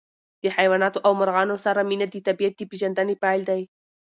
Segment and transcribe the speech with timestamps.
[0.41, 3.61] د حیواناتو او مرغانو سره مینه د طبیعت د پېژندنې پیل دی.